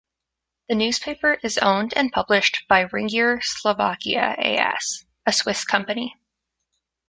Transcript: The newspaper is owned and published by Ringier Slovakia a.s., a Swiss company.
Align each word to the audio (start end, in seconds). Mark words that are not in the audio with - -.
The 0.67 0.73
newspaper 0.73 1.37
is 1.43 1.59
owned 1.59 1.93
and 1.95 2.11
published 2.11 2.63
by 2.67 2.85
Ringier 2.85 3.43
Slovakia 3.43 4.33
a.s., 4.35 5.05
a 5.27 5.31
Swiss 5.31 5.63
company. 5.63 6.15